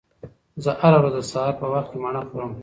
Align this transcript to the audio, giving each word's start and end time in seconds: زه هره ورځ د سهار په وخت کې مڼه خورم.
زه 0.63 0.71
هره 0.81 0.97
ورځ 1.01 1.13
د 1.15 1.19
سهار 1.31 1.53
په 1.59 1.65
وخت 1.73 1.89
کې 1.91 1.97
مڼه 2.03 2.21
خورم. 2.29 2.51